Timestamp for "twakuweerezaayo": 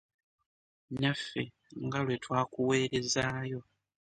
2.23-3.59